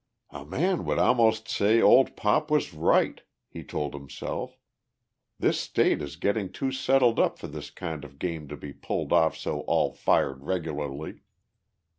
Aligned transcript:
"A 0.31 0.43
man 0.43 0.83
would 0.85 0.97
almost 0.97 1.47
say 1.47 1.79
old 1.79 2.15
Pop 2.15 2.49
was 2.49 2.73
right," 2.73 3.21
he 3.47 3.63
told 3.63 3.93
himself. 3.93 4.57
"This 5.37 5.59
state 5.59 6.01
is 6.01 6.15
getting 6.15 6.51
too 6.51 6.71
settled 6.71 7.19
up 7.19 7.37
for 7.37 7.45
this 7.45 7.69
kind 7.69 8.03
of 8.03 8.17
game 8.17 8.47
to 8.47 8.57
be 8.57 8.73
pulled 8.73 9.13
off 9.13 9.37
so 9.37 9.59
all 9.69 9.93
fired 9.93 10.41
regularly. 10.43 11.19